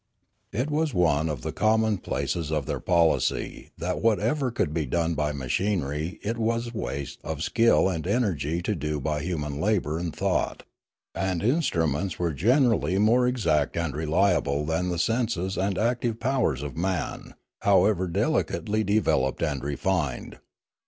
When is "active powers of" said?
15.77-16.75